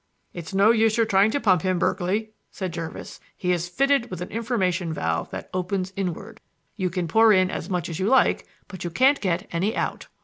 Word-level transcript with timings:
"It's 0.33 0.51
no 0.51 0.71
use 0.71 0.97
your 0.97 1.05
trying 1.05 1.29
to 1.29 1.39
pump 1.39 1.61
him, 1.61 1.77
Berkeley," 1.77 2.31
said 2.49 2.73
Jervis. 2.73 3.19
"He 3.37 3.51
is 3.51 3.69
fitted 3.69 4.09
with 4.09 4.19
an 4.19 4.31
information 4.31 4.91
valve 4.91 5.29
that 5.29 5.51
opens 5.53 5.93
inward. 5.95 6.41
You 6.75 6.89
can 6.89 7.07
pour 7.07 7.31
in 7.31 7.51
as 7.51 7.69
much 7.69 7.87
as 7.87 7.99
you 7.99 8.07
like, 8.07 8.47
but 8.67 8.83
you 8.83 8.89
can't 8.89 9.21
get 9.21 9.47
any 9.51 9.75
out." 9.75 10.07